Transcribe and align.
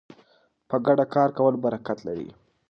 په 0.69 0.75
ګډه 0.85 1.05
کار 1.13 1.29
کول 1.37 1.55
برکت 1.65 1.97
لري. 2.07 2.29